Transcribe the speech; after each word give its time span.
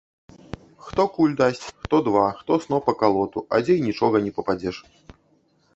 Хто 0.85 1.01
куль 1.17 1.35
дасць, 1.41 1.67
хто 1.83 1.95
два, 2.07 2.25
хто 2.41 2.59
сноп 2.67 2.85
акалоту, 2.95 3.39
а 3.53 3.61
дзе 3.65 3.73
й 3.79 3.87
нічога 3.91 4.17
не 4.29 4.35
пападзеш. 4.39 4.77